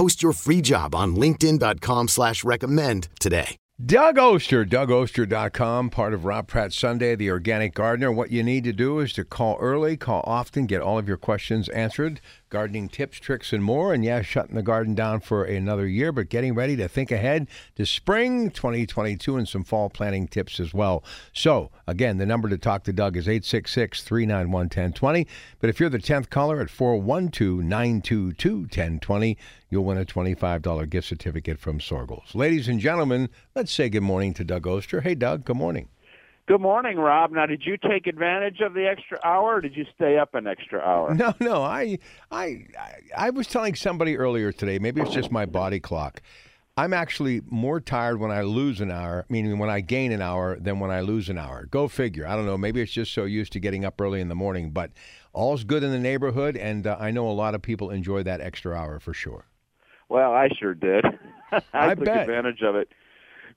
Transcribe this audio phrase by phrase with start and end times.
[0.00, 3.58] Post your free job on linkedin.com slash recommend today.
[3.84, 8.10] Doug Oster, DougOster.com, part of Rob Pratt Sunday, the Organic Gardener.
[8.10, 11.18] What you need to do is to call early, call often, get all of your
[11.18, 13.94] questions answered gardening tips, tricks, and more.
[13.94, 17.48] And yeah, shutting the garden down for another year, but getting ready to think ahead
[17.76, 21.02] to spring 2022 and some fall planting tips as well.
[21.32, 25.26] So, again, the number to talk to Doug is 866 391 1020.
[25.60, 29.38] But if you're the 10th caller at 412 922 1020,
[29.70, 32.34] you'll win a $25 gift certificate from Soergel's.
[32.34, 35.00] Ladies and gentlemen, let's say good morning to Doug Oster.
[35.00, 35.88] Hey, Doug, good morning.
[36.46, 37.30] Good morning, Rob.
[37.30, 40.48] Now, did you take advantage of the extra hour, or did you stay up an
[40.48, 41.14] extra hour?
[41.14, 41.62] No, no.
[41.62, 41.98] I,
[42.32, 42.66] I,
[43.16, 44.80] I was telling somebody earlier today.
[44.80, 46.20] Maybe it's just my body clock.
[46.76, 50.58] I'm actually more tired when I lose an hour, meaning when I gain an hour,
[50.58, 51.66] than when I lose an hour.
[51.66, 52.26] Go figure.
[52.26, 52.58] I don't know.
[52.58, 54.90] Maybe it's just so used to getting up early in the morning, but
[55.32, 58.40] all's good in the neighborhood, and uh, I know a lot of people enjoy that
[58.40, 59.44] extra hour for sure.
[60.10, 61.04] Well, I sure did.
[61.52, 62.22] I, I took bet.
[62.22, 62.90] advantage of it.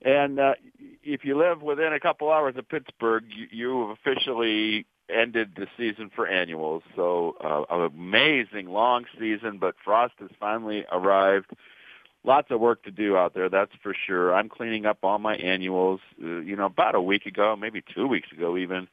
[0.02, 0.54] And uh,
[1.02, 5.66] if you live within a couple hours of Pittsburgh, you, you have officially ended the
[5.76, 6.82] season for annuals.
[6.94, 11.50] So uh, an amazing long season, but frost has finally arrived.
[12.22, 14.34] Lots of work to do out there, that's for sure.
[14.34, 16.00] I'm cleaning up all my annuals.
[16.22, 18.88] Uh, you know, about a week ago, maybe two weeks ago, even.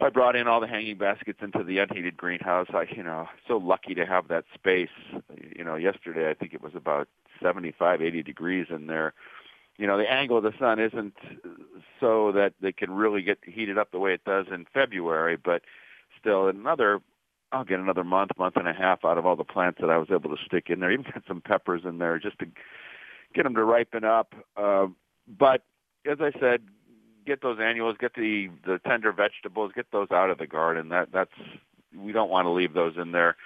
[0.00, 2.66] I brought in all the hanging baskets into the unheated greenhouse.
[2.74, 4.88] I, you know, so lucky to have that space.
[5.56, 7.08] You know, yesterday I think it was about
[7.42, 9.14] 75, 80 degrees in there
[9.76, 11.14] you know the angle of the sun isn't
[12.00, 15.62] so that they can really get heated up the way it does in February, but
[16.18, 17.00] still another
[17.52, 19.96] I'll get another month, month and a half out of all the plants that I
[19.96, 20.90] was able to stick in there.
[20.90, 22.46] Even got some peppers in there just to
[23.32, 24.34] get them to ripen up.
[24.56, 24.88] Uh,
[25.28, 25.62] but
[26.04, 26.62] as I said,
[27.26, 30.88] get those annuals, get the the tender vegetables, get those out of the garden.
[30.88, 31.30] That that's
[31.96, 33.36] we don't want to leave those in there.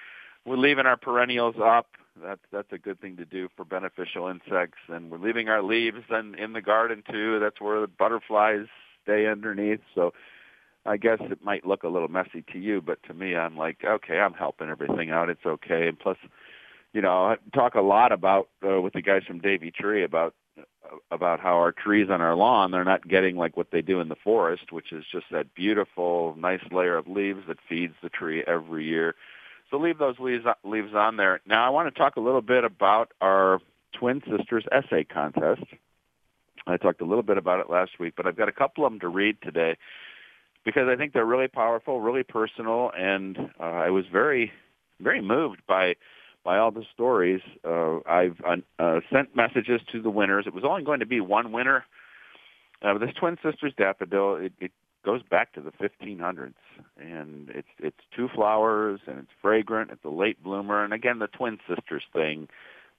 [0.44, 1.88] We're leaving our perennials up.
[2.20, 6.04] That's that's a good thing to do for beneficial insects, and we're leaving our leaves
[6.10, 7.38] in, in the garden too.
[7.38, 8.66] That's where the butterflies
[9.04, 9.80] stay underneath.
[9.94, 10.12] So
[10.84, 13.78] I guess it might look a little messy to you, but to me, I'm like,
[13.84, 15.28] okay, I'm helping everything out.
[15.28, 15.86] It's okay.
[15.86, 16.16] And plus,
[16.92, 20.34] you know, I talk a lot about uh, with the guys from Davey Tree about
[21.10, 24.08] about how our trees on our lawn they're not getting like what they do in
[24.08, 28.42] the forest, which is just that beautiful, nice layer of leaves that feeds the tree
[28.46, 29.14] every year.
[29.70, 31.40] So leave those leaves leaves on there.
[31.46, 33.60] Now I want to talk a little bit about our
[33.92, 35.64] twin sisters essay contest.
[36.66, 38.92] I talked a little bit about it last week, but I've got a couple of
[38.92, 39.76] them to read today
[40.64, 44.52] because I think they're really powerful, really personal, and uh, I was very,
[45.00, 45.96] very moved by
[46.48, 47.42] by all the stories.
[47.62, 48.40] Uh, I've
[48.78, 50.46] uh, sent messages to the winners.
[50.46, 51.84] It was only going to be one winner.
[52.80, 54.72] Uh, this twin sisters daffodil, it, it
[55.04, 56.54] goes back to the 1500s,
[56.96, 59.90] and it's it's two flowers and it's fragrant.
[59.90, 62.48] It's a late bloomer, and again the twin sisters thing,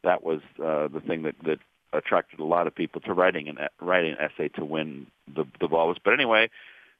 [0.03, 1.57] that was uh, the thing that that
[1.91, 5.67] attracted a lot of people to writing an writing an essay to win the the
[5.67, 5.99] bulbs.
[6.05, 6.51] But anyway,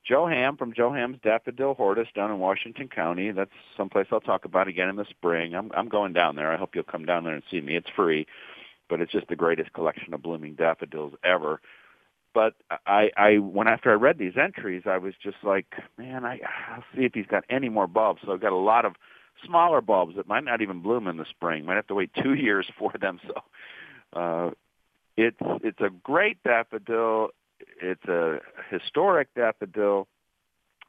[0.10, 3.32] Joe Ham from Joe Ham's Daffodil Hortus down in Washington County.
[3.32, 5.54] That's someplace I'll talk about again in the spring.
[5.54, 6.52] I'm I'm going down there.
[6.52, 7.76] I hope you'll come down there and see me.
[7.76, 8.26] It's free,
[8.90, 11.62] but it's just the greatest collection of blooming daffodils ever
[12.34, 15.66] but I, I when after I read these entries, I was just like,
[15.98, 16.40] man, I,
[16.72, 18.22] I'll see if he's got any more bulbs.
[18.26, 18.94] So I've got a lot of
[19.46, 21.66] smaller bulbs that might not even bloom in the spring.
[21.66, 23.20] Might have to wait two years for them.
[23.28, 24.52] So uh,
[25.18, 27.30] it's it's a great daffodil.
[27.82, 28.40] It's a
[28.70, 30.08] historic daffodil.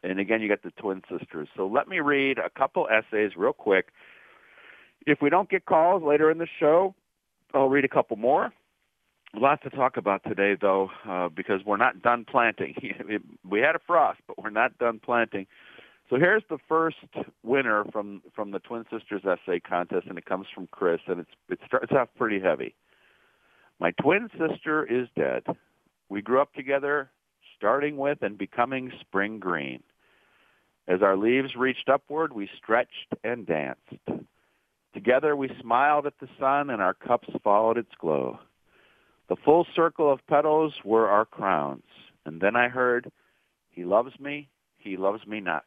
[0.02, 1.48] And again, you got the twin sisters.
[1.56, 3.88] So let me read a couple essays real quick.
[5.06, 6.94] If we don't get calls later in the show,
[7.52, 8.52] I'll read a couple more
[9.32, 12.74] Lots to talk about today, though, uh, because we're not done planting.
[13.48, 15.46] we had a frost, but we're not done planting.
[16.08, 16.96] So here's the first
[17.44, 21.30] winner from from the Twin Sisters essay contest, and it comes from Chris, and it's
[21.48, 22.74] it starts off pretty heavy.
[23.78, 25.44] My twin sister is dead.
[26.08, 27.08] We grew up together,
[27.60, 29.82] starting with and becoming spring green.
[30.88, 33.98] As our leaves reached upward, we stretched and danced.
[34.94, 38.38] Together we smiled at the sun and our cups followed its glow.
[39.28, 41.84] The full circle of petals were our crowns.
[42.24, 43.12] And then I heard,
[43.68, 44.48] He loves me,
[44.78, 45.64] he loves me not.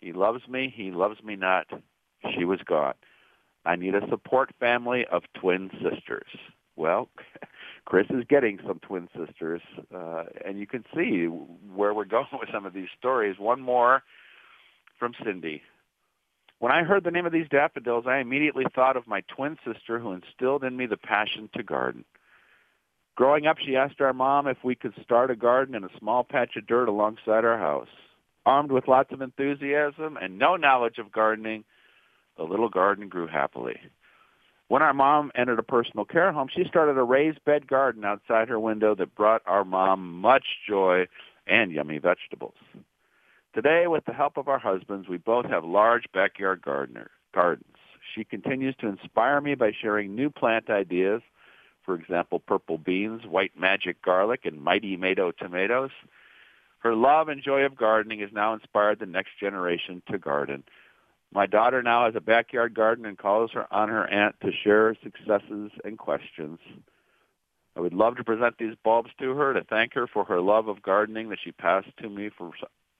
[0.00, 1.66] He loves me, he loves me not.
[2.34, 2.94] She was gone.
[3.66, 6.30] I need a support family of twin sisters.
[6.76, 7.10] Well,
[7.86, 9.62] Chris is getting some twin sisters,
[9.94, 13.38] uh, and you can see where we're going with some of these stories.
[13.38, 14.02] One more
[14.98, 15.62] from Cindy.
[16.58, 19.98] When I heard the name of these daffodils, I immediately thought of my twin sister
[19.98, 22.04] who instilled in me the passion to garden.
[23.14, 26.24] Growing up, she asked our mom if we could start a garden in a small
[26.24, 27.88] patch of dirt alongside our house.
[28.44, 31.64] Armed with lots of enthusiasm and no knowledge of gardening,
[32.36, 33.76] the little garden grew happily.
[34.68, 38.48] When our mom entered a personal care home, she started a raised bed garden outside
[38.48, 41.06] her window that brought our mom much joy
[41.46, 42.56] and yummy vegetables.
[43.54, 47.76] Today, with the help of our husbands, we both have large backyard gardener, gardens.
[48.14, 51.22] She continues to inspire me by sharing new plant ideas,
[51.84, 55.92] for example, purple beans, white magic garlic, and mighty Mado tomatoes.
[56.80, 60.64] Her love and joy of gardening has now inspired the next generation to garden.
[61.36, 64.96] My daughter now has a backyard garden and calls her on her aunt to share
[65.02, 66.58] successes and questions.
[67.76, 70.66] I would love to present these bulbs to her to thank her for her love
[70.66, 72.52] of gardening that she passed to me for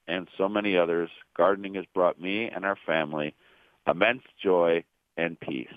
[0.06, 3.34] and so many others, gardening has brought me and our family
[3.88, 4.84] immense joy
[5.16, 5.68] and peace.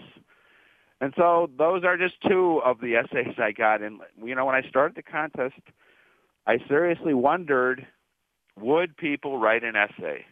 [0.99, 3.81] And so those are just two of the essays I got.
[3.81, 5.61] And, you know, when I started the contest,
[6.45, 7.87] I seriously wondered,
[8.57, 10.25] would people write an essay?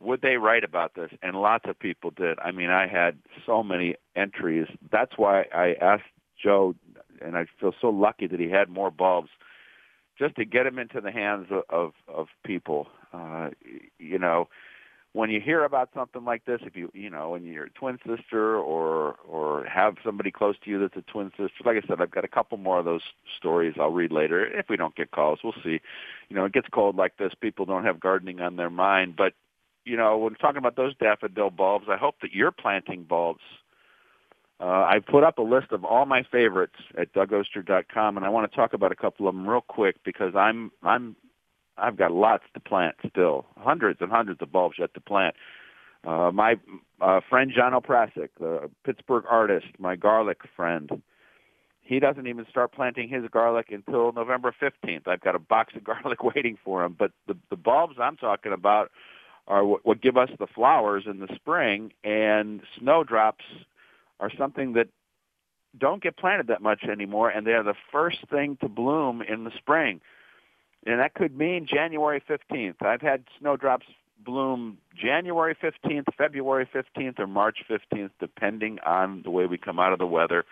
[0.00, 1.10] Would they write about this?
[1.22, 2.38] And lots of people did.
[2.38, 4.66] I mean, I had so many entries.
[4.90, 6.04] That's why I asked
[6.42, 6.74] Joe,
[7.20, 9.30] and I feel so lucky that he had more bulbs
[10.18, 12.88] just to get them into the hands of of, of people.
[13.12, 13.50] Uh,
[13.98, 14.48] you know,
[15.12, 17.98] when you hear about something like this, if you you know, when you're a twin
[18.06, 22.00] sister or or have somebody close to you that's a twin sister, like I said,
[22.00, 23.02] I've got a couple more of those
[23.36, 24.46] stories I'll read later.
[24.46, 25.80] If we don't get calls, we'll see.
[26.28, 29.32] You know, it gets cold like this, people don't have gardening on their mind, but
[29.84, 33.42] you know, when talking about those daffodil bulbs, I hope that you're planting bulbs
[34.60, 38.50] uh, I put up a list of all my favorites at dougoster.com, and I want
[38.50, 41.14] to talk about a couple of them real quick because I'm I'm
[41.76, 45.36] I've got lots to plant still, hundreds and hundreds of bulbs yet to plant.
[46.04, 46.56] Uh, my
[47.00, 51.02] uh, friend John Oprasek, the Pittsburgh artist, my garlic friend,
[51.80, 55.06] he doesn't even start planting his garlic until November 15th.
[55.06, 56.96] I've got a box of garlic waiting for him.
[56.98, 58.90] But the the bulbs I'm talking about
[59.48, 63.44] are what, what give us the flowers in the spring, and snowdrops
[64.20, 64.88] are something that
[65.76, 69.50] don't get planted that much anymore, and they're the first thing to bloom in the
[69.56, 70.00] spring.
[70.86, 72.82] And that could mean January 15th.
[72.82, 73.86] I've had snowdrops
[74.24, 79.92] bloom January 15th, February 15th, or March 15th, depending on the way we come out
[79.92, 80.44] of the weather,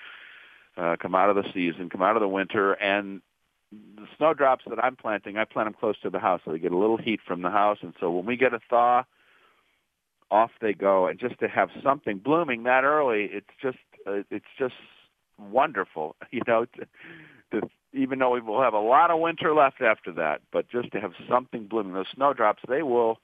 [0.76, 2.72] uh, come out of the season, come out of the winter.
[2.74, 3.22] And
[3.96, 6.72] the snowdrops that I'm planting, I plant them close to the house, so they get
[6.72, 7.78] a little heat from the house.
[7.82, 9.04] And so when we get a thaw,
[10.30, 11.06] off they go.
[11.06, 14.74] And just to have something blooming that early, it's just uh, it's just
[15.38, 16.16] wonderful.
[16.30, 20.12] You know, to, to, even though we will have a lot of winter left after
[20.12, 21.94] that, but just to have something blooming.
[21.94, 23.20] Those snowdrops, they will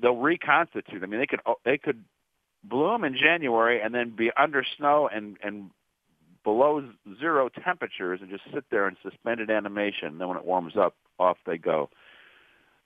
[0.00, 1.02] they'll reconstitute.
[1.02, 2.04] I mean, they could they could
[2.64, 5.70] bloom in January and then be under snow and and
[6.44, 6.82] below
[7.18, 10.18] zero temperatures and just sit there in suspended animation.
[10.18, 11.90] Then when it warms up, off they go.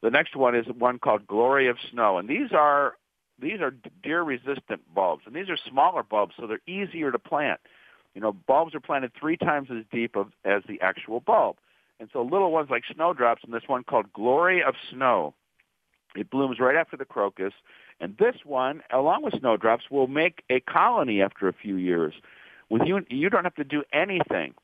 [0.03, 2.95] The next one is one called Glory of Snow, and these are
[3.41, 7.61] these are deer resistant bulbs, and these are smaller bulbs, so they're easier to plant.
[8.15, 11.57] You know, bulbs are planted three times as deep of, as the actual bulb,
[11.99, 15.35] and so little ones like snowdrops, and this one called Glory of Snow.
[16.15, 17.53] It blooms right after the crocus,
[18.01, 22.15] and this one, along with snowdrops, will make a colony after a few years.
[22.71, 24.55] With you, you don't have to do anything.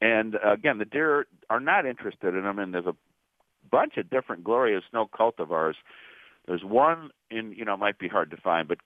[0.00, 2.94] And uh, again, the deer are not interested in them, and there's a
[3.70, 5.74] bunch of different glorious snow cultivars.
[6.46, 8.78] There's one in, you know, it might be hard to find, but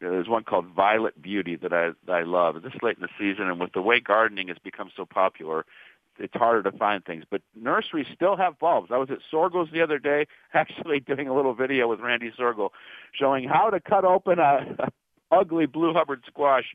[0.00, 2.62] there's one called Violet Beauty that I that I love.
[2.62, 5.66] This late in the season, and with the way gardening has become so popular,
[6.18, 7.24] it's harder to find things.
[7.30, 8.90] But nurseries still have bulbs.
[8.92, 12.70] I was at Soergel's the other day, actually doing a little video with Randy Soergel,
[13.12, 14.88] showing how to cut open a, a
[15.30, 16.74] ugly blue Hubbard squash.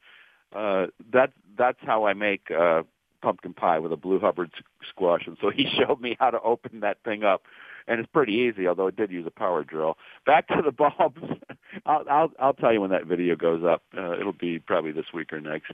[0.54, 2.84] Uh, that that's how I make uh,
[3.22, 4.52] pumpkin pie with a blue Hubbard
[4.90, 7.44] squash, and so he showed me how to open that thing up,
[7.88, 9.98] and it's pretty easy, although it did use a power drill.
[10.26, 11.22] Back to the bulbs.
[11.86, 13.84] I'll, I'll I'll tell you when that video goes up.
[13.98, 15.72] Uh, it'll be probably this week or next.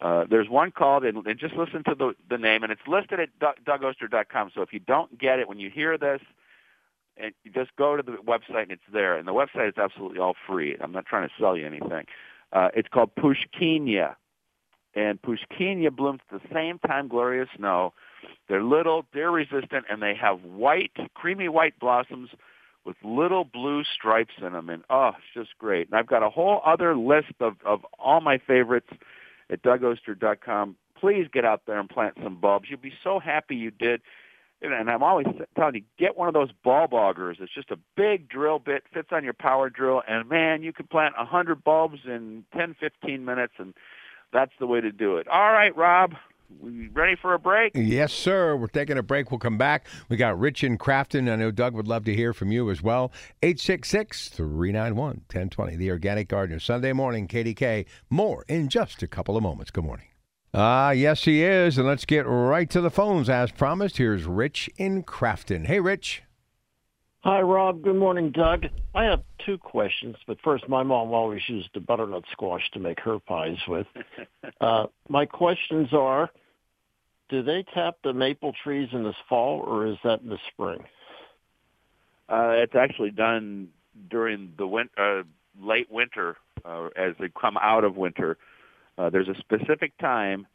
[0.00, 3.20] Uh, there's one called, and, and just listen to the, the name, and it's listed
[3.20, 3.28] at
[3.64, 4.50] DougOster.com.
[4.54, 6.20] So if you don't get it when you hear this,
[7.16, 9.16] and you just go to the website and it's there.
[9.16, 10.76] And the website is absolutely all free.
[10.80, 12.06] I'm not trying to sell you anything.
[12.54, 14.14] Uh, it's called Puschkinia.
[14.94, 17.92] And Puschkinia blooms at the same time Glory of Snow.
[18.48, 22.30] They're little, they're resistant, and they have white, creamy white blossoms
[22.84, 24.70] with little blue stripes in them.
[24.70, 25.88] And oh, it's just great.
[25.88, 28.90] And I've got a whole other list of, of all my favorites
[29.50, 30.76] at DougOster.com.
[30.98, 32.66] Please get out there and plant some bulbs.
[32.70, 34.00] You'll be so happy you did
[34.72, 37.36] and I'm always telling you, get one of those bulb augers.
[37.40, 40.86] It's just a big drill bit, fits on your power drill, and man, you can
[40.86, 43.74] plant a hundred bulbs in 10, 15 minutes, and
[44.32, 45.28] that's the way to do it.
[45.28, 46.14] All right, Rob,
[46.60, 47.72] we ready for a break?
[47.74, 48.56] Yes, sir.
[48.56, 49.30] We're taking a break.
[49.30, 49.86] We'll come back.
[50.08, 51.30] We got Rich in Crafton.
[51.30, 53.12] I know Doug would love to hear from you as well.
[53.42, 55.76] 866 391 1020.
[55.76, 56.60] The Organic Gardener.
[56.60, 57.86] Sunday morning, KDK.
[58.10, 59.70] More in just a couple of moments.
[59.70, 60.06] Good morning.
[60.56, 61.78] Ah, uh, yes, he is.
[61.78, 63.96] And let's get right to the phones as promised.
[63.96, 65.66] Here's Rich in Crafton.
[65.66, 66.22] Hey, Rich.
[67.24, 67.82] Hi, Rob.
[67.82, 68.66] Good morning, Doug.
[68.94, 73.00] I have two questions, but first, my mom always used the butternut squash to make
[73.00, 73.88] her pies with.
[74.60, 76.30] uh, my questions are,
[77.30, 80.84] do they tap the maple trees in this fall, or is that in the spring?
[82.28, 83.70] Uh, it's actually done
[84.08, 85.22] during the win- uh,
[85.60, 88.38] late winter uh, as they come out of winter.
[88.96, 90.46] Uh, there's a specific time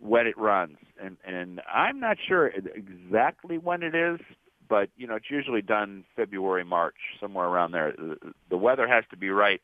[0.00, 4.20] when it runs, and and I'm not sure exactly when it is,
[4.68, 7.92] but you know it's usually done February, March, somewhere around there.
[7.92, 8.16] The,
[8.48, 9.60] the weather has to be right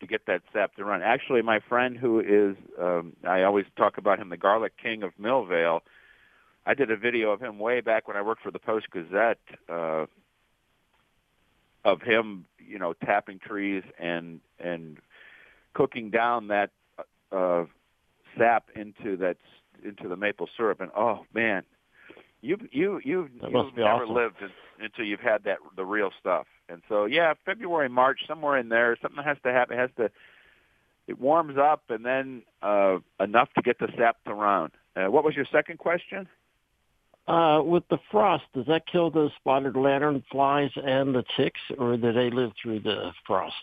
[0.00, 1.02] to get that sap to run.
[1.02, 5.12] Actually, my friend who is um, I always talk about him, the Garlic King of
[5.18, 5.80] Millvale.
[6.66, 9.38] I did a video of him way back when I worked for the Post Gazette.
[9.68, 10.06] Uh,
[11.86, 14.98] of him, you know, tapping trees and and
[15.72, 16.70] cooking down that
[17.32, 17.64] uh,
[18.38, 19.36] sap into that
[19.84, 21.62] into the maple syrup, and oh man,
[22.40, 24.14] you you you you've never awesome.
[24.14, 24.36] lived
[24.80, 26.46] until you've had that the real stuff.
[26.68, 29.78] And so yeah, February March somewhere in there, something has to happen.
[29.78, 30.10] It has to
[31.06, 34.70] it warms up, and then uh, enough to get the sap to run.
[34.96, 36.26] Uh, what was your second question?
[37.28, 41.96] Uh, with the frost, does that kill the spotted lantern flies and the ticks, or
[41.96, 43.54] do they live through the frost?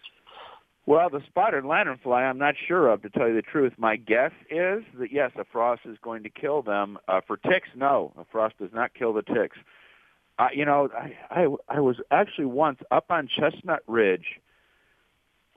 [0.86, 3.74] Well, the spotted lanternfly, I'm not sure of, to tell you the truth.
[3.78, 6.98] My guess is that yes, a frost is going to kill them.
[7.08, 9.58] Uh, for ticks, no, a frost does not kill the ticks.
[10.38, 14.42] Uh, you know, I, I I was actually once up on Chestnut Ridge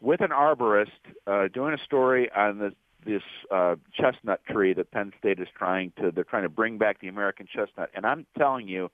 [0.00, 0.90] with an arborist
[1.26, 2.72] uh, doing a story on this
[3.04, 7.00] this uh, chestnut tree that Penn State is trying to they're trying to bring back
[7.00, 8.90] the American chestnut, and I'm telling you,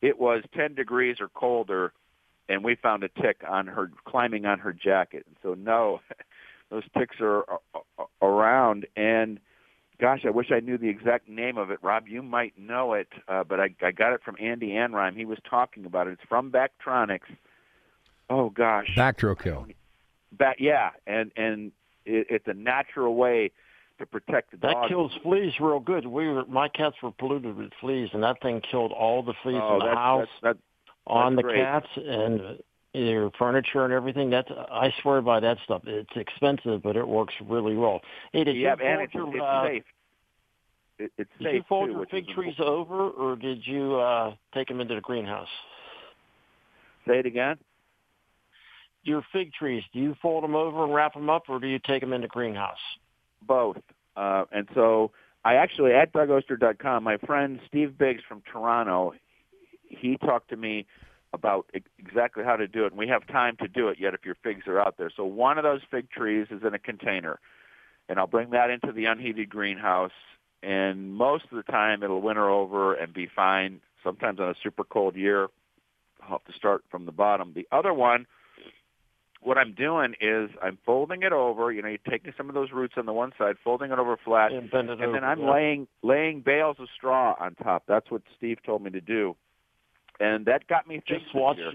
[0.00, 1.92] it was 10 degrees or colder
[2.48, 5.24] and we found a tick on her climbing on her jacket.
[5.26, 6.00] And so no,
[6.70, 7.44] those ticks are,
[7.74, 8.86] are around.
[8.96, 9.40] And
[10.00, 11.78] gosh, I wish I knew the exact name of it.
[11.82, 15.16] Rob, you might know it, uh, but I, I got it from Andy Anrime.
[15.16, 16.14] He was talking about it.
[16.14, 17.30] It's from Bactronics.
[18.28, 19.74] Oh gosh, Bactrokill.
[20.32, 21.72] Back, yeah, and and
[22.04, 23.50] it, it's a natural way
[23.98, 24.74] to protect the dog.
[24.74, 26.06] That kills fleas real good.
[26.06, 29.60] We were my cats were polluted with fleas, and that thing killed all the fleas
[29.62, 30.28] oh, in the that's, house.
[30.42, 30.62] That's, that,
[31.06, 31.56] on the great.
[31.56, 32.58] cats and
[32.94, 34.30] their furniture and everything.
[34.30, 35.82] That's I swear by that stuff.
[35.86, 38.00] It's expensive, but it works really well.
[38.32, 39.84] Hey, did yeah, you and it's, your, it's uh, safe.
[40.98, 44.34] It, it's did safe you fold too, your fig trees over, or did you uh,
[44.54, 45.48] take them into the greenhouse?
[47.06, 47.56] Say it again.
[49.04, 51.80] Your fig trees, do you fold them over and wrap them up, or do you
[51.80, 52.76] take them into greenhouse?
[53.44, 53.78] Both.
[54.16, 55.10] Uh, and so
[55.44, 59.14] I actually at DougOster.com, my friend Steve Biggs from Toronto,
[60.00, 60.86] he talked to me
[61.32, 64.24] about exactly how to do it, and we have time to do it yet if
[64.24, 65.10] your figs are out there.
[65.14, 67.38] So one of those fig trees is in a container,
[68.08, 70.12] and I'll bring that into the unheated greenhouse,
[70.62, 73.80] and most of the time it'll winter over and be fine.
[74.04, 75.48] Sometimes on a super cold year,
[76.22, 77.52] I'll have to start from the bottom.
[77.54, 78.26] The other one,
[79.40, 81.72] what I'm doing is I'm folding it over.
[81.72, 84.18] You know, you're taking some of those roots on the one side, folding it over
[84.22, 85.52] flat, and, and over, then I'm yeah.
[85.52, 87.84] laying laying bales of straw on top.
[87.88, 89.34] That's what Steve told me to do
[90.20, 91.20] and that got me thinking.
[91.24, 91.56] Just watch.
[91.56, 91.72] Here.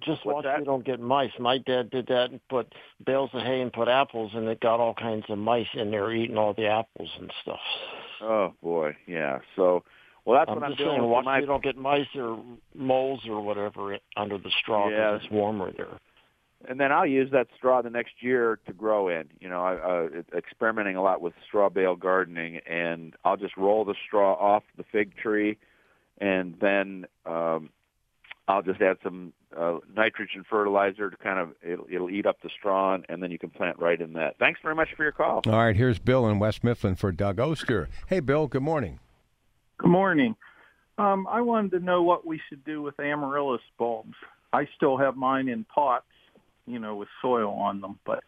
[0.00, 0.58] Just What's watch that?
[0.58, 1.30] you don't get mice.
[1.38, 2.74] My dad did that and put
[3.06, 6.12] bales of hay and put apples, and it got all kinds of mice in there
[6.12, 7.60] eating all the apples and stuff.
[8.20, 9.38] Oh boy, yeah.
[9.56, 9.84] So,
[10.26, 10.90] well, that's I'm what I'm doing.
[10.90, 12.38] saying, watch my, you don't get mice or
[12.74, 15.14] moles or whatever under the straw 'cause Yeah.
[15.16, 15.98] it's warmer there.
[16.68, 19.28] and then I'll use that straw the next year to grow in.
[19.40, 23.84] You know, I, uh, experimenting a lot with straw bale gardening, and I'll just roll
[23.84, 25.58] the straw off the fig tree,
[26.18, 27.70] and then um,
[28.48, 32.50] I'll just add some uh, nitrogen fertilizer to kind of it'll, it'll eat up the
[32.50, 34.38] straw, and then you can plant right in that.
[34.38, 35.42] Thanks very much for your call.
[35.46, 37.88] All right, here's Bill in West Mifflin for Doug Oster.
[38.06, 38.46] Hey, Bill.
[38.46, 38.98] Good morning.
[39.78, 40.36] Good morning.
[40.98, 44.14] Um, I wanted to know what we should do with amaryllis bulbs.
[44.52, 46.06] I still have mine in pots,
[46.66, 48.22] you know, with soil on them, but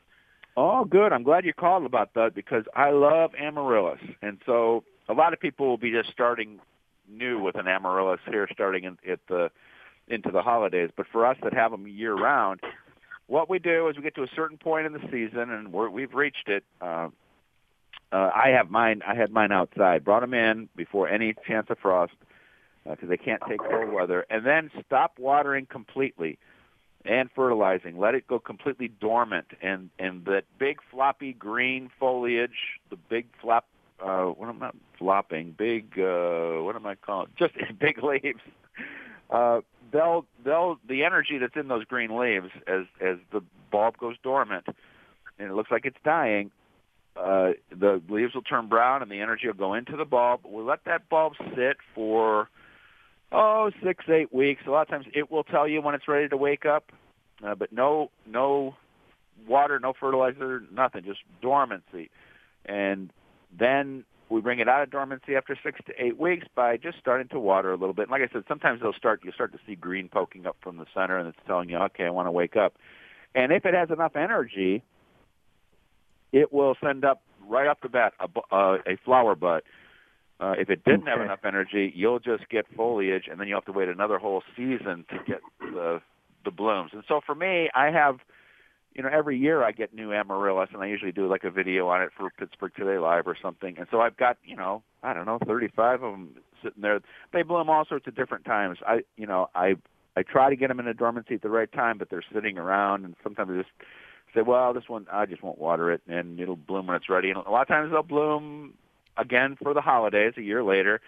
[0.61, 1.12] Oh, good.
[1.12, 5.38] I'm glad you called about that because I love amaryllis, and so a lot of
[5.38, 6.59] people will be just starting
[7.11, 9.50] new with an amaryllis here, starting in, at the
[10.09, 10.91] into the holidays.
[10.97, 12.61] But for us that have them year round,
[13.27, 15.91] what we do is we get to a certain point in the season, and we're,
[15.91, 16.65] we've reached it.
[16.81, 17.09] Uh,
[18.11, 19.03] uh, I have mine.
[19.07, 20.05] I had mine outside.
[20.05, 22.15] Brought them in before any chance of frost
[22.85, 26.38] because uh, they can't take cold weather, and then stop watering completely
[27.05, 27.99] and fertilizing.
[27.99, 33.67] Let it go completely dormant, and and that big floppy green foliage, the big flap.
[34.00, 35.55] Uh, what am I flopping?
[35.57, 35.99] Big.
[35.99, 37.28] Uh, what am I calling?
[37.38, 38.40] Just big leaves.
[39.31, 39.61] Uh,
[39.93, 44.67] they'll they'll the energy that's in those green leaves as as the bulb goes dormant,
[45.38, 46.50] and it looks like it's dying.
[47.17, 50.40] Uh, the leaves will turn brown, and the energy will go into the bulb.
[50.45, 52.49] We'll let that bulb sit for
[53.33, 54.62] oh six eight weeks.
[54.67, 56.93] A lot of times it will tell you when it's ready to wake up,
[57.45, 58.76] uh, but no no
[59.47, 62.11] water, no fertilizer, nothing, just dormancy,
[62.64, 63.11] and
[63.57, 67.28] then we bring it out of dormancy after six to eight weeks by just starting
[67.28, 68.02] to water a little bit.
[68.02, 70.76] And like I said, sometimes they'll start you start to see green poking up from
[70.76, 72.75] the center, and it's telling you, okay, I want to wake up.
[73.35, 74.83] And if it has enough energy,
[76.33, 79.62] it will send up right off the bat a, uh, a flower bud.
[80.40, 81.11] Uh, if it didn't okay.
[81.11, 84.43] have enough energy, you'll just get foliage, and then you have to wait another whole
[84.57, 86.00] season to get the
[86.45, 86.90] the blooms.
[86.93, 88.19] And so for me, I have,
[88.95, 91.88] you know, every year I get new amaryllis, and I usually do like a video
[91.88, 93.76] on it for Pittsburgh Today Live or something.
[93.78, 96.30] And so I've got, you know, I don't know, 35 of them
[96.62, 97.00] sitting there.
[97.33, 98.78] They bloom all sorts of different times.
[98.87, 99.76] I, you know, I
[100.16, 102.59] I try to get them in a dormancy at the right time, but they're sitting
[102.59, 103.71] around, and sometimes I just
[104.35, 107.30] say, well, this one I just won't water it, and it'll bloom when it's ready.
[107.30, 108.75] And a lot of times they'll bloom
[109.16, 111.00] again for the holidays a year later.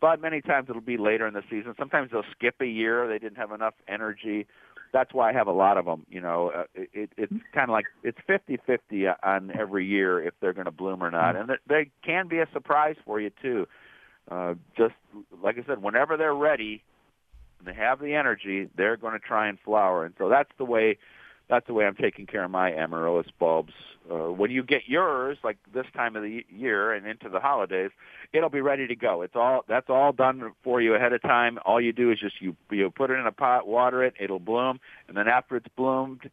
[0.00, 1.74] But many times it'll be later in the season.
[1.78, 3.06] Sometimes they'll skip a year.
[3.06, 4.46] They didn't have enough energy.
[4.92, 6.04] That's why I have a lot of them.
[6.08, 10.52] You know, uh, it, it's kind of like it's fifty-fifty on every year if they're
[10.52, 13.66] going to bloom or not, and they can be a surprise for you too.
[14.30, 14.94] Uh, just
[15.42, 16.82] like I said, whenever they're ready,
[17.58, 20.64] and they have the energy, they're going to try and flower, and so that's the
[20.64, 20.98] way
[21.50, 23.72] that's the way I'm taking care of my amaryllis bulbs.
[24.10, 27.90] Uh, when you get yours, like this time of the year and into the holidays,
[28.32, 29.22] it'll be ready to go.
[29.22, 31.58] It's all that's all done for you ahead of time.
[31.66, 34.38] All you do is just you you put it in a pot, water it, it'll
[34.38, 36.30] bloom, and then after it's bloomed,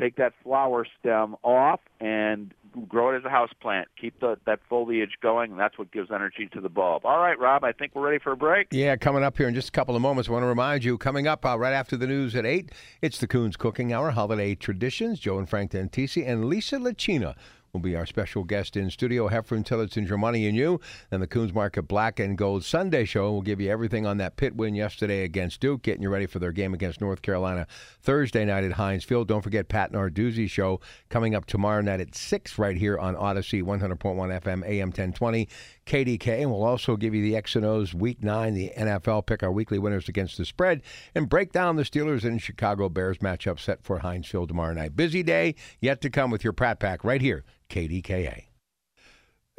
[0.00, 2.52] take that flower stem off and
[2.88, 3.88] grow it as a house plant.
[4.00, 7.04] Keep the, that foliage going, and that's what gives energy to the bulb.
[7.04, 8.68] All right, Rob, I think we're ready for a break.
[8.70, 10.28] Yeah, coming up here in just a couple of moments.
[10.28, 12.70] I want to remind you, coming up uh, right after the news at 8,
[13.02, 15.20] it's the Kuhn's Cooking Hour, Holiday Traditions.
[15.20, 17.34] Joe and Frank Dentisi and Lisa Lacina
[17.72, 19.28] will be our special guest in studio.
[19.28, 20.80] Hefren Tillotson, your and you.
[21.10, 24.36] And the Kuhn's Market Black and Gold Sunday Show will give you everything on that
[24.36, 27.66] Pitt win yesterday against Duke, getting you ready for their game against North Carolina
[28.00, 29.28] Thursday night at Heinz Field.
[29.28, 33.62] Don't forget Pat Narduzzi Show coming up tomorrow night at 6 right here on Odyssey
[33.62, 35.48] 100.1 FM AM 1020
[35.86, 36.42] KDK.
[36.42, 39.52] And we'll also give you the X and O's Week 9, the NFL, pick our
[39.52, 40.82] weekly winners against the spread,
[41.14, 44.96] and break down the Steelers and Chicago Bears matchup set for Heinz Field tomorrow night.
[44.96, 48.44] Busy day yet to come with your Pratt Pack right here KDKA.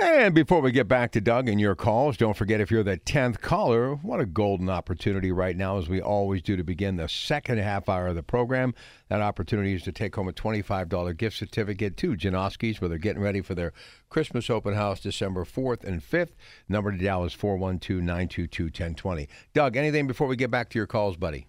[0.02, 2.98] And before we get back to Doug and your calls, don't forget if you're the
[2.98, 7.08] 10th caller, what a golden opportunity right now, as we always do to begin the
[7.08, 8.74] second half hour of the program.
[9.10, 13.22] That opportunity is to take home a $25 gift certificate to Janoski's, where they're getting
[13.22, 13.74] ready for their
[14.10, 16.32] Christmas open house December 4th and 5th.
[16.68, 19.30] Number to dial is 412 922 1020.
[19.54, 21.46] Doug, anything before we get back to your calls, buddy?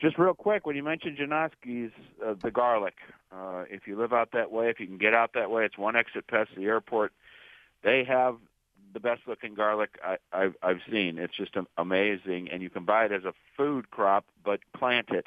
[0.00, 1.92] Just real quick, when you mentioned Janoski's,
[2.24, 2.94] uh, the garlic,
[3.34, 5.78] uh, if you live out that way, if you can get out that way, it's
[5.78, 7.12] one exit past the airport.
[7.82, 8.36] They have
[8.92, 11.18] the best looking garlic I, I've, I've seen.
[11.18, 15.26] It's just amazing, and you can buy it as a food crop, but plant it.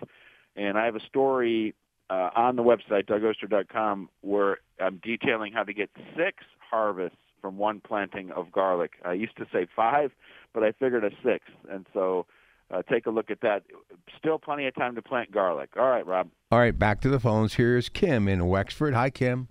[0.55, 1.75] And I have a story
[2.09, 7.81] uh, on the website dougoster.com where I'm detailing how to get six harvests from one
[7.81, 8.93] planting of garlic.
[9.05, 10.11] I used to say five,
[10.53, 12.25] but I figured a sixth, and so
[12.71, 13.63] uh, take a look at that.
[14.17, 15.69] Still plenty of time to plant garlic.
[15.77, 16.29] All right, Rob.
[16.51, 17.53] All right, back to the phones.
[17.53, 18.93] Here's Kim in Wexford.
[18.93, 19.47] Hi, Kim.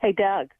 [0.00, 0.50] Hey, Doug.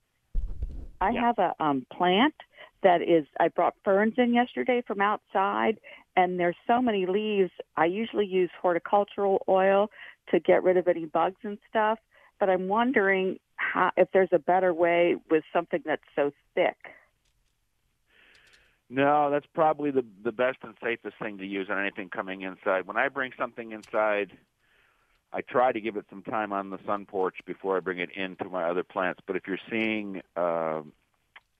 [1.00, 1.20] I yeah.
[1.20, 2.35] have a um, plant
[2.83, 3.27] that is.
[3.38, 5.79] I brought ferns in yesterday from outside,
[6.16, 7.50] and there's so many leaves.
[7.77, 9.90] I usually use horticultural oil
[10.31, 11.98] to get rid of any bugs and stuff.
[12.40, 16.77] But I'm wondering how, if there's a better way with something that's so thick.
[18.94, 22.87] No, that's probably the the best and safest thing to use on anything coming inside.
[22.87, 24.30] When I bring something inside,
[25.33, 28.11] I try to give it some time on the sun porch before I bring it
[28.14, 29.20] into my other plants.
[29.26, 30.83] But if you're seeing uh,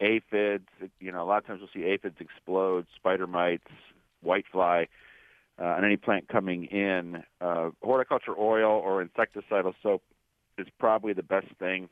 [0.01, 0.69] aphids,
[1.01, 3.67] you know, a lot of times you'll see aphids explode, spider mites,
[4.25, 4.87] whitefly
[5.59, 7.25] uh, on any plant coming in.
[7.41, 10.05] Uh, horticulture oil or insecticidal soap
[10.57, 11.89] is probably the best thing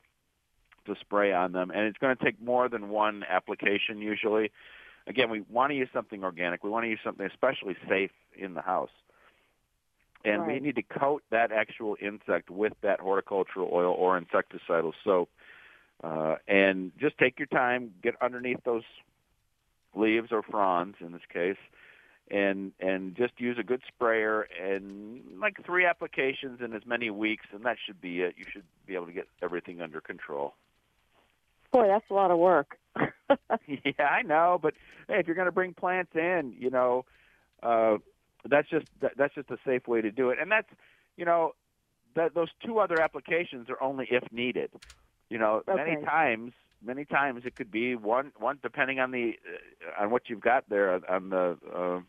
[0.86, 4.52] to spray on them, and it's going to take more than one application usually.
[5.06, 6.62] Again, we want to use something organic.
[6.62, 8.90] We want to use something especially safe in the house
[10.24, 10.54] and right.
[10.54, 15.28] we need to coat that actual insect with that horticultural oil or insecticidal soap.
[16.02, 18.82] Uh, and just take your time, get underneath those
[19.94, 21.58] leaves or fronds in this case,
[22.30, 27.46] and and just use a good sprayer and like three applications in as many weeks,
[27.52, 28.34] and that should be it.
[28.36, 30.54] You should be able to get everything under control.
[31.72, 32.78] Boy, that's a lot of work.
[33.66, 34.74] yeah, I know, but
[35.08, 37.04] hey, if you're going to bring plants in, you know,
[37.62, 37.98] uh,
[38.48, 40.68] that's just that, that's just a safe way to do it, and that's
[41.16, 41.52] you know
[42.14, 44.70] that those two other applications are only if needed.
[45.28, 45.76] You know, okay.
[45.76, 46.52] many times,
[46.84, 49.34] many times it could be one one depending on the
[49.98, 52.00] uh, on what you've got there on the uh,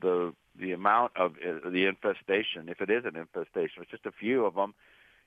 [0.00, 2.68] the the amount of uh, the infestation.
[2.68, 4.74] If it is an infestation, it's just a few of them.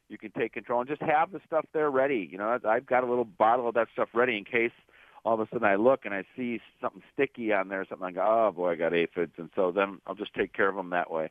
[0.10, 2.28] You can take control and just have the stuff there ready.
[2.30, 4.72] You know, I've got a little bottle of that stuff ready in case
[5.24, 8.12] all of a sudden I look and I see something sticky on there, something I
[8.12, 10.90] go, oh boy, I got aphids, and so then I'll just take care of them
[10.92, 11.30] that way.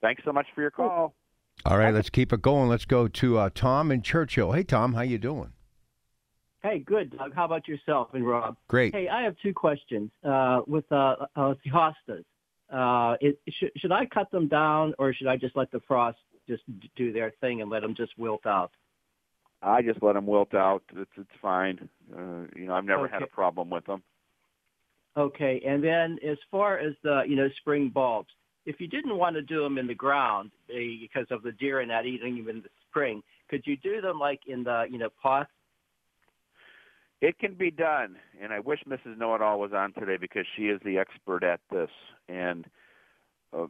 [0.00, 1.14] Thanks so much for your call.
[1.64, 2.68] All right, let's keep it going.
[2.68, 4.52] Let's go to uh, Tom in Churchill.
[4.52, 5.52] Hey, Tom, how you doing?
[6.62, 7.34] Hey, good, Doug.
[7.34, 8.56] How about yourself and Rob?
[8.68, 8.94] Great.
[8.94, 12.24] Hey, I have two questions uh, with uh, uh, the hostas.
[12.70, 16.18] Uh, it, should, should I cut them down, or should I just let the frost
[16.48, 16.62] just
[16.96, 18.70] do their thing and let them just wilt out?
[19.62, 20.82] I just let them wilt out.
[20.94, 21.88] It's it's fine.
[22.12, 23.14] Uh, you know, I've never okay.
[23.14, 24.02] had a problem with them.
[25.16, 28.30] Okay, and then as far as the you know spring bulbs,
[28.66, 31.88] if you didn't want to do them in the ground because of the deer and
[31.88, 35.08] not eating them in the spring, could you do them like in the you know
[35.20, 35.50] pots?
[37.20, 39.18] It can be done, and I wish Mrs.
[39.18, 41.90] Know It All was on today because she is the expert at this.
[42.28, 42.64] And
[43.52, 43.66] uh,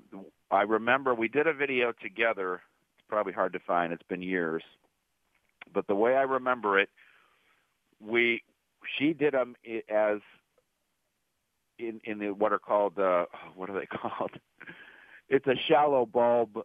[0.51, 2.61] I remember we did a video together.
[2.98, 3.90] It's probably hard to find.
[3.90, 4.62] It's been years
[5.72, 6.90] but the way I remember it,
[8.00, 8.42] we
[8.98, 9.57] she did them
[9.88, 10.18] as
[11.78, 14.33] in in the, what are called uh, what are they called?
[15.28, 16.59] it's a shallow bulb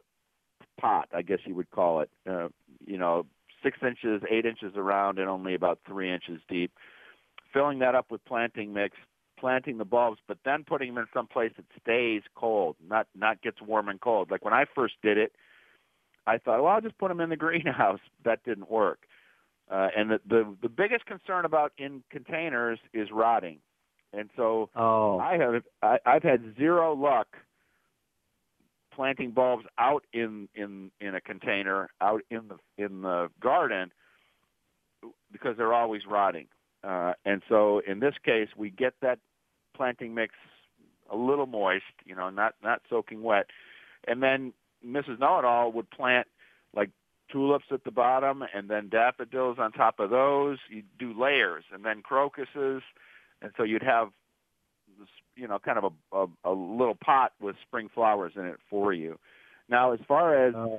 [0.79, 2.09] pot, I guess you would call it.
[2.29, 2.49] Uh,
[2.85, 3.25] you know,
[3.61, 6.71] six inches, eight inches around, and only about three inches deep.
[7.53, 8.97] Filling that up with planting mix,
[9.39, 13.41] planting the bulbs, but then putting them in some place that stays cold, not not
[13.41, 14.31] gets warm and cold.
[14.31, 15.33] Like when I first did it,
[16.25, 17.99] I thought, well, I'll just put them in the greenhouse.
[18.25, 18.99] That didn't work.
[19.71, 23.59] Uh, and the, the the biggest concern about in containers is rotting,
[24.11, 25.19] and so oh.
[25.19, 27.27] I have I, I've had zero luck
[28.93, 33.91] planting bulbs out in in in a container out in the in the garden
[35.31, 36.47] because they're always rotting.
[36.83, 39.19] Uh, and so in this case, we get that
[39.75, 40.35] planting mix
[41.11, 43.47] a little moist, you know, not not soaking wet,
[44.07, 44.53] and then
[44.85, 45.19] Mrs.
[45.19, 46.27] Know It All would plant
[46.75, 46.89] like
[47.31, 50.57] tulips at the bottom and then daffodils on top of those.
[50.69, 52.83] You'd do layers and then crocuses,
[53.41, 54.09] and so you'd have
[54.99, 58.59] this, you know, kind of a, a, a little pot with spring flowers in it
[58.69, 59.17] for you.
[59.69, 60.77] Now, as far as uh,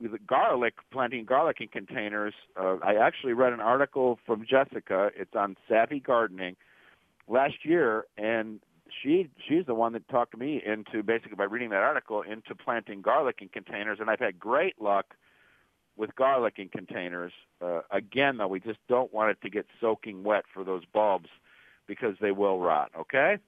[0.00, 5.10] the garlic, planting garlic in containers, uh, I actually read an article from Jessica.
[5.16, 6.56] It's on Savvy Gardening
[7.28, 8.60] last year, and
[9.02, 13.02] she she's the one that talked me into basically by reading that article into planting
[13.02, 15.14] garlic in containers, and I've had great luck
[15.96, 17.32] with garlic in containers.
[17.60, 21.28] Uh, again, though, we just don't want it to get soaking wet for those bulbs
[21.86, 22.90] because they will rot.
[22.98, 23.38] Okay.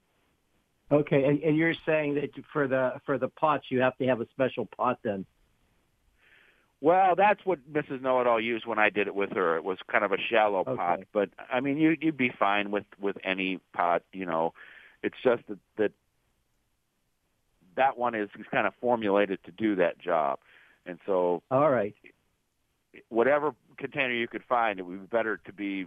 [0.90, 4.20] Okay, and, and you're saying that for the for the pots you have to have
[4.20, 5.24] a special pot then.
[6.82, 8.02] Well, that's what Mrs.
[8.02, 9.56] Know It All used when I did it with her.
[9.56, 10.76] It was kind of a shallow okay.
[10.76, 14.52] pot, but I mean, you you'd be fine with with any pot, you know.
[15.02, 15.92] It's just that that
[17.76, 20.38] that one is kind of formulated to do that job,
[20.86, 21.94] and so all right,
[23.08, 25.86] whatever container you could find, it would be better to be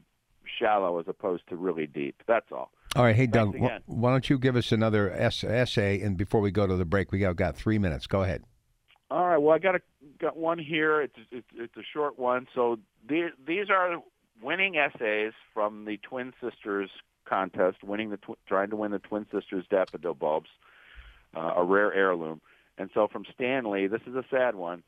[0.59, 2.21] shallow as opposed to really deep.
[2.27, 2.71] That's all.
[2.95, 6.51] All right, hey Doug, wh- why don't you give us another essay, and before we
[6.51, 8.07] go to the break, we got, got three minutes.
[8.07, 8.43] Go ahead.
[9.11, 9.37] All right.
[9.37, 9.81] Well, I got a
[10.19, 11.01] got one here.
[11.01, 12.47] It's it's, it's a short one.
[12.55, 14.01] So these these are
[14.41, 16.89] winning essays from the Twin Sisters
[17.25, 20.49] contest, winning the tw- trying to win the Twin Sisters daffodil bulbs,
[21.35, 22.41] uh, a rare heirloom.
[22.77, 24.83] And so from Stanley, this is a sad one.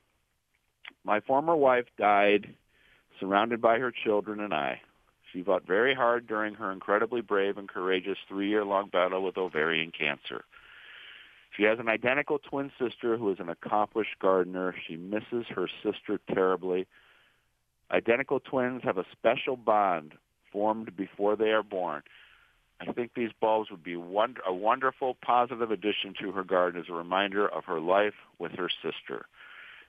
[1.03, 2.53] My former wife died
[3.19, 4.81] surrounded by her children and I.
[5.33, 10.45] She fought very hard during her incredibly brave and courageous three-year-long battle with ovarian cancer.
[11.55, 14.75] She has an identical twin sister who is an accomplished gardener.
[14.87, 16.87] She misses her sister terribly.
[17.89, 20.13] Identical twins have a special bond
[20.51, 22.03] formed before they are born.
[22.79, 26.87] I think these bulbs would be wonder, a wonderful positive addition to her garden as
[26.89, 29.25] a reminder of her life with her sister.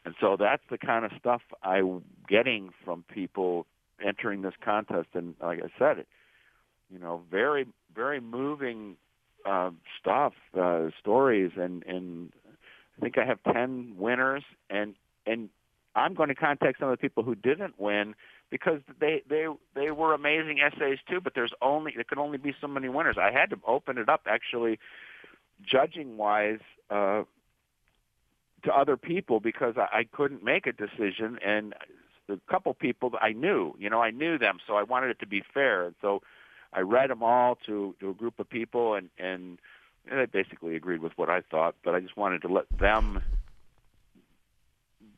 [0.04, 3.66] And so that's the kind of stuff I'm getting from people
[4.04, 5.08] entering this contest.
[5.14, 6.08] And like I said, it,
[6.90, 8.96] you know, very, very moving
[9.44, 9.70] uh,
[10.00, 12.32] stuff, uh, stories, and and
[12.96, 14.94] I think I have ten winners, and
[15.26, 15.48] and
[15.94, 18.14] I'm going to contact some of the people who didn't win
[18.50, 21.20] because they they they were amazing essays too.
[21.20, 23.16] But there's only there could only be so many winners.
[23.18, 24.78] I had to open it up actually,
[25.62, 26.60] judging wise.
[26.90, 27.24] Uh,
[28.64, 31.74] to other people because I, I couldn't make a decision, and
[32.28, 35.26] a couple people I knew, you know, I knew them, so I wanted it to
[35.26, 35.86] be fair.
[35.86, 36.22] And so
[36.72, 39.58] I read them all to to a group of people, and and
[40.10, 41.76] they basically agreed with what I thought.
[41.84, 43.22] But I just wanted to let them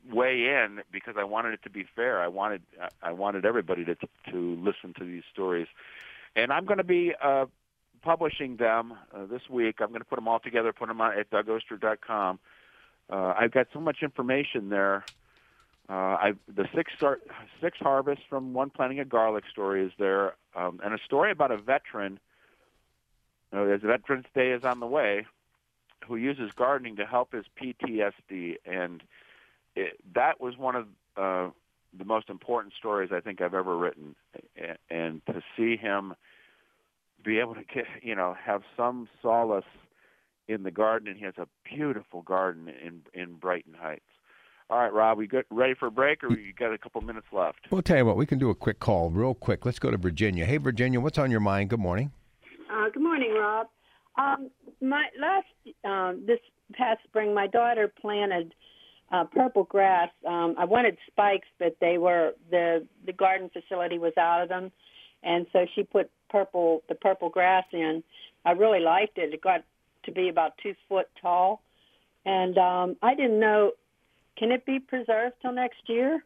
[0.09, 2.21] weigh in because I wanted it to be fair.
[2.21, 2.61] I wanted
[3.01, 3.95] I wanted everybody to
[4.31, 5.67] to listen to these stories,
[6.35, 7.45] and I'm going to be uh,
[8.01, 9.77] publishing them uh, this week.
[9.79, 12.39] I'm going to put them all together, put them on at DougOster.com.
[13.09, 15.05] Uh, I've got so much information there.
[15.89, 16.93] Uh, I the six
[17.61, 21.51] six harvests from one planting a garlic story is there, um, and a story about
[21.51, 22.19] a veteran.
[23.51, 25.25] You know, as Veterans Day is on the way,
[26.07, 29.03] who uses gardening to help his PTSD, and
[29.75, 31.51] it, that was one of uh,
[31.97, 34.15] the most important stories I think I've ever written,
[34.89, 36.13] and to see him
[37.23, 39.63] be able to get, you know, have some solace
[40.47, 44.01] in the garden, and he has a beautiful garden in in Brighton Heights.
[44.69, 47.27] All right, Rob, we get ready for a break, or we got a couple minutes
[47.33, 47.59] left?
[47.71, 48.15] We'll tell you what.
[48.15, 49.65] We can do a quick call, real quick.
[49.65, 50.45] Let's go to Virginia.
[50.45, 51.69] Hey, Virginia, what's on your mind?
[51.69, 52.11] Good morning.
[52.71, 53.67] Uh, good morning, Rob.
[54.17, 54.49] Um,
[54.81, 55.47] my last
[55.83, 56.39] um, this
[56.73, 58.53] past spring, my daughter planted
[59.11, 60.09] uh, purple grass.
[60.25, 64.71] Um, I wanted spikes, but they were the the garden facility was out of them,
[65.23, 68.03] and so she put purple the purple grass in.
[68.45, 69.33] I really liked it.
[69.33, 69.63] It got
[70.03, 71.61] to be about two foot tall,
[72.25, 73.71] and um, I didn't know.
[74.37, 76.23] Can it be preserved till next year?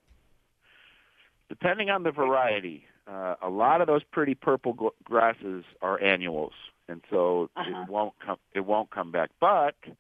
[1.49, 6.53] Depending on the variety, uh, a lot of those pretty purple grasses are annuals,
[6.87, 7.81] and so uh-huh.
[7.81, 8.37] it won't come.
[8.53, 9.31] It won't come back.
[9.39, 9.91] But uh,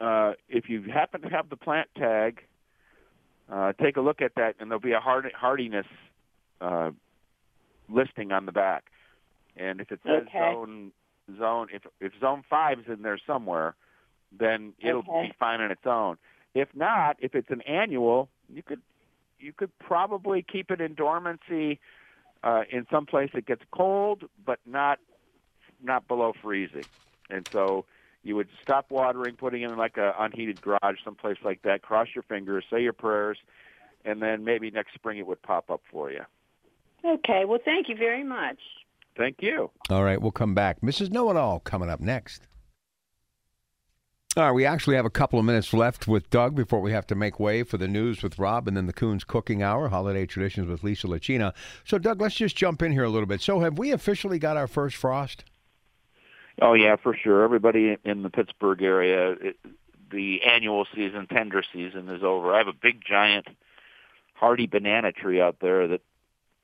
[0.00, 2.42] if you happen to have the plant tag,
[3.50, 5.86] uh, take a look at that, and there'll be a hard, hardiness
[6.60, 6.90] uh,
[7.88, 8.84] listing on the back.
[9.56, 10.38] And if it says okay.
[10.38, 10.92] zone
[11.38, 13.74] zone, if if zone five is in there somewhere,
[14.36, 15.28] then it'll okay.
[15.28, 16.16] be fine on its own.
[16.54, 18.80] If not, if it's an annual, you could
[19.38, 21.80] you could probably keep it in dormancy
[22.42, 24.98] uh, in some place that gets cold, but not
[25.82, 26.84] not below freezing.
[27.28, 27.84] And so
[28.22, 31.82] you would stop watering, putting it in like a unheated garage, someplace like that.
[31.82, 33.38] Cross your fingers, say your prayers,
[34.04, 36.22] and then maybe next spring it would pop up for you.
[37.04, 37.44] Okay.
[37.44, 38.58] Well, thank you very much.
[39.16, 39.70] Thank you.
[39.90, 40.80] All right, we'll come back.
[40.80, 41.10] Mrs.
[41.10, 42.42] Know It All coming up next.
[44.34, 47.06] All right, we actually have a couple of minutes left with Doug before we have
[47.08, 50.24] to make way for the news with Rob and then the Kuhn's Cooking Hour, Holiday
[50.24, 51.52] Traditions with Lisa Lacina.
[51.84, 53.42] So, Doug, let's just jump in here a little bit.
[53.42, 55.44] So, have we officially got our first frost?
[56.60, 57.42] Oh yeah, for sure.
[57.42, 59.56] Everybody in the Pittsburgh area, it,
[60.10, 62.54] the annual season, tender season, is over.
[62.54, 63.46] I have a big, giant,
[64.34, 66.00] hardy banana tree out there that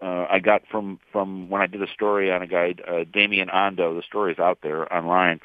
[0.02, 3.50] uh, I got from from when I did a story on a guy, uh, Damien
[3.50, 3.94] Ondo.
[3.94, 5.40] The story's out there online.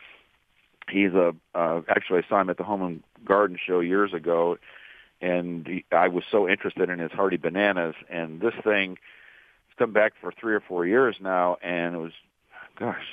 [0.90, 4.58] He's a uh, actually I saw him at the Home and Garden Show years ago,
[5.22, 7.96] and he, I was so interested in his hardy bananas.
[8.10, 8.98] And this thing,
[9.68, 12.12] it's come back for three or four years now, and it was,
[12.78, 13.06] gosh,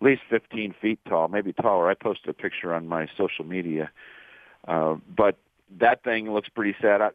[0.00, 1.90] at least 15 feet tall, maybe taller.
[1.90, 3.90] I posted a picture on my social media.
[4.66, 5.36] Uh, but
[5.78, 7.00] that thing looks pretty sad.
[7.00, 7.10] I,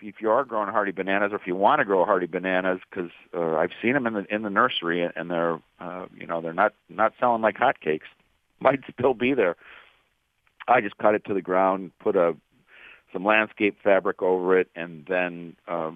[0.00, 3.10] if you are growing hardy bananas, or if you want to grow hardy bananas, because
[3.34, 6.52] uh, I've seen them in the in the nursery, and they're uh, you know they're
[6.52, 8.00] not not selling like hotcakes.
[8.60, 9.56] Might still be there.
[10.66, 12.34] I just cut it to the ground, put a
[13.12, 15.92] some landscape fabric over it, and then uh,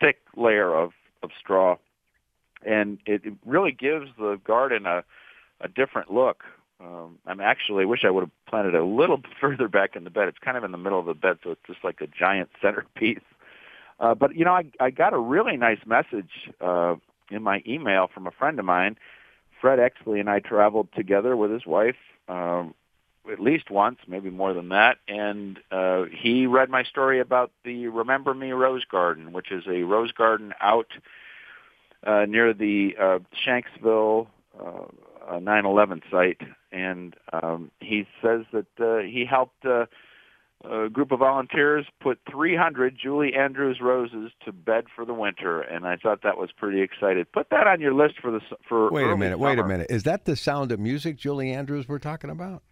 [0.00, 1.76] thick layer of of straw,
[2.64, 5.04] and it, it really gives the garden a
[5.60, 6.44] a different look.
[6.80, 10.28] Um, I'm actually wish I would have planted a little further back in the bed.
[10.28, 12.50] It's kind of in the middle of the bed, so it's just like a giant
[12.62, 13.20] centerpiece.
[13.98, 16.96] Uh, but you know, I, I got a really nice message uh,
[17.30, 18.96] in my email from a friend of mine.
[19.60, 21.96] Fred Exley and I traveled together with his wife
[22.28, 22.74] um,
[23.30, 27.88] at least once, maybe more than that, and uh, he read my story about the
[27.88, 30.88] Remember Me Rose Garden, which is a rose garden out
[32.04, 34.28] uh, near the uh, Shanksville
[34.60, 34.84] uh,
[35.28, 36.40] uh, 9/11 site,
[36.72, 39.86] and um, he says that uh, he helped uh,
[40.64, 45.86] a group of volunteers put 300 Julie Andrews roses to bed for the winter, and
[45.86, 47.30] I thought that was pretty excited.
[47.30, 48.90] Put that on your list for the s- for.
[48.90, 49.38] Wait a minute.
[49.38, 49.88] Wait a minute.
[49.90, 52.62] Is that the sound of music, Julie Andrews, we're talking about?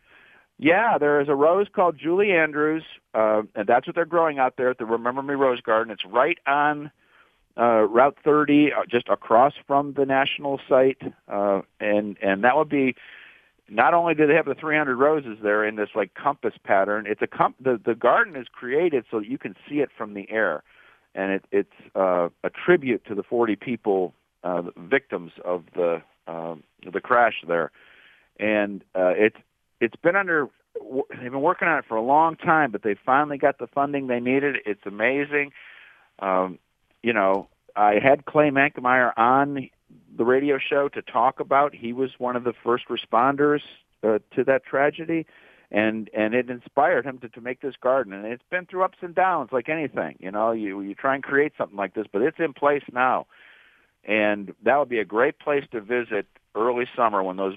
[0.56, 4.54] Yeah, there is a rose called Julie Andrews, uh, and that's what they're growing out
[4.56, 5.92] there at the Remember Me Rose Garden.
[5.92, 6.92] It's right on
[7.58, 12.68] uh, Route 30, uh, just across from the national site, uh, and and that would
[12.68, 12.94] be.
[13.66, 17.22] Not only do they have the 300 roses there in this like compass pattern, it's
[17.22, 20.30] a comp- the the garden is created so that you can see it from the
[20.30, 20.62] air,
[21.14, 24.12] and it, it's uh, a tribute to the 40 people
[24.42, 26.56] uh, victims of the uh,
[26.92, 27.70] the crash there,
[28.38, 29.38] and uh, it's
[29.80, 30.50] it's been under
[31.10, 34.06] they've been working on it for a long time, but they finally got the funding
[34.06, 34.56] they needed.
[34.66, 35.52] It's amazing.
[36.18, 36.58] Um,
[37.04, 39.68] you know, I had Clay Mankamyer on
[40.16, 41.74] the radio show to talk about.
[41.74, 43.60] He was one of the first responders
[44.02, 45.26] uh, to that tragedy,
[45.70, 48.14] and and it inspired him to, to make this garden.
[48.14, 50.16] And it's been through ups and downs, like anything.
[50.18, 53.26] You know, you you try and create something like this, but it's in place now,
[54.04, 57.56] and that would be a great place to visit early summer when those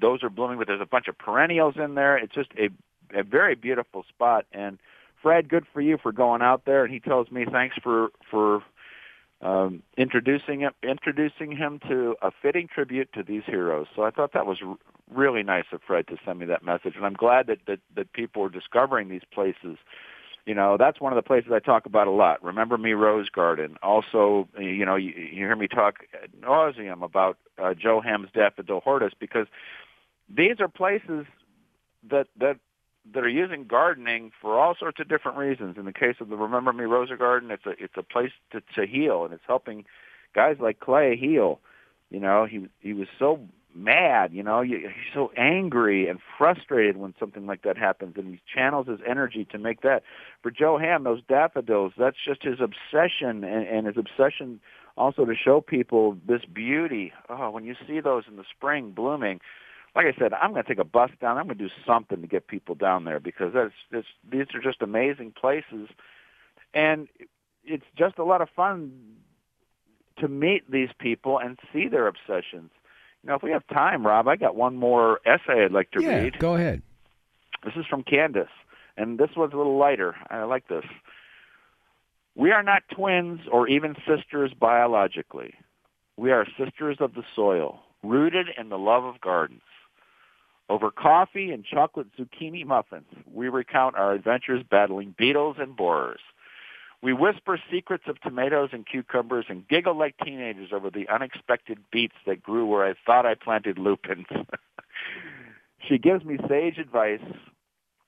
[0.00, 0.56] those are blooming.
[0.56, 2.16] But there's a bunch of perennials in there.
[2.16, 2.68] It's just a
[3.12, 4.46] a very beautiful spot.
[4.52, 4.78] And
[5.22, 6.84] Fred, good for you for going out there.
[6.84, 8.62] And he tells me thanks for for
[9.40, 13.86] um, introducing him introducing him to a fitting tribute to these heroes.
[13.94, 14.76] So I thought that was r-
[15.12, 18.12] really nice of Fred to send me that message, and I'm glad that that, that
[18.12, 19.76] people are discovering these places.
[20.44, 22.42] You know, that's one of the places I talk about a lot.
[22.42, 23.76] Remember me, Rose Garden.
[23.82, 28.80] Also, you know, you, you hear me talk ad nauseum about uh, Joe Ham's Daffodil
[28.80, 29.46] Hortus because
[30.34, 31.26] these are places
[32.10, 32.58] that that
[33.14, 35.76] that are using gardening for all sorts of different reasons.
[35.78, 38.60] In the case of the Remember Me Rosa Garden, it's a it's a place to
[38.74, 39.84] to heal, and it's helping
[40.34, 41.60] guys like Clay heal.
[42.10, 43.40] You know, he he was so
[43.74, 44.32] mad.
[44.32, 48.88] You know, he's so angry and frustrated when something like that happens, and he channels
[48.88, 50.02] his energy to make that.
[50.42, 54.60] For Joe Ham, those daffodils, that's just his obsession, and, and his obsession
[54.96, 57.12] also to show people this beauty.
[57.28, 59.40] Oh, when you see those in the spring blooming,
[59.94, 61.38] like I said, I'm going to take a bus down.
[61.38, 64.82] I'm going to do something to get people down there because that's, these are just
[64.82, 65.88] amazing places,
[66.74, 67.08] and
[67.64, 68.92] it's just a lot of fun
[70.18, 72.70] to meet these people and see their obsessions.
[73.22, 76.02] You know, if we have time, Rob, I got one more essay I'd like to
[76.02, 76.38] yeah, read.
[76.38, 76.82] go ahead.
[77.64, 78.48] This is from Candace,
[78.96, 80.14] and this was a little lighter.
[80.30, 80.84] I like this.
[82.36, 85.54] We are not twins or even sisters biologically.
[86.16, 89.62] We are sisters of the soil, rooted in the love of gardens.
[90.68, 96.20] Over coffee and chocolate zucchini muffins, we recount our adventures battling beetles and borers.
[97.00, 102.16] We whisper secrets of tomatoes and cucumbers and giggle like teenagers over the unexpected beets
[102.26, 104.26] that grew where I thought I planted lupins.
[105.88, 107.22] she gives me sage advice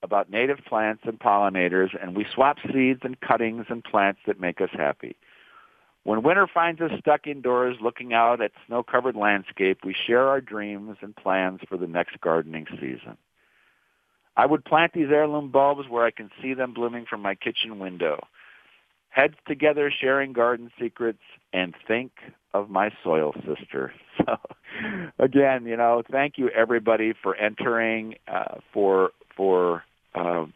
[0.03, 4.61] about native plants and pollinators, and we swap seeds and cuttings and plants that make
[4.61, 5.17] us happy.
[6.11, 10.97] When winter finds us stuck indoors looking out at snow-covered landscape, we share our dreams
[11.03, 13.17] and plans for the next gardening season.
[14.37, 17.79] I would plant these heirloom bulbs where I can see them blooming from my kitchen
[17.79, 18.27] window.
[19.11, 22.11] Heads together sharing garden secrets and think
[22.55, 23.93] of my soil sister.
[24.27, 24.37] So
[25.21, 29.85] again, you know, thank you everybody for entering, uh, for for
[30.17, 30.53] um,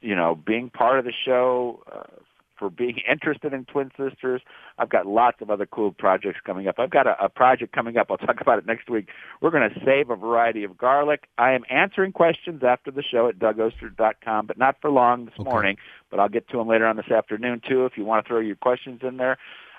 [0.00, 2.22] you know being part of the show, uh,
[2.58, 4.42] for being interested in Twin Sisters.
[4.78, 6.78] I've got lots of other cool projects coming up.
[6.78, 8.10] I've got a, a project coming up.
[8.10, 9.08] I'll talk about it next week.
[9.40, 11.28] We're going to save a variety of garlic.
[11.38, 15.76] I am answering questions after the show at dougoster.com, but not for long this morning.
[16.10, 17.84] But I'll get to them later on this afternoon too.
[17.84, 19.38] If you want to throw your questions in there.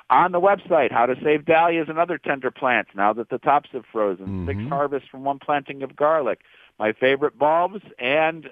[0.10, 3.70] On the website, how to save dahlias and other tender plants now that the tops
[3.74, 4.46] have frozen.
[4.48, 6.40] Six harvests from one planting of garlic.
[6.80, 8.50] My favorite bulbs and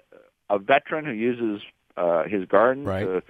[0.50, 1.62] a veteran who uses
[1.96, 3.24] uh, his garden to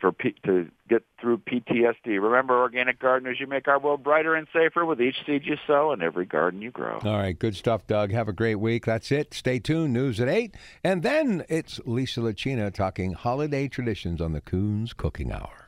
[0.00, 2.20] for P- to get through PTSD.
[2.20, 5.92] Remember, organic gardeners, you make our world brighter and safer with each seed you sow
[5.92, 6.98] and every garden you grow.
[7.04, 8.10] All right, good stuff, Doug.
[8.12, 8.86] Have a great week.
[8.86, 9.34] That's it.
[9.34, 9.92] Stay tuned.
[9.92, 10.54] News at 8.
[10.82, 15.67] And then it's Lisa Lachina talking holiday traditions on the Kuhn's Cooking Hour.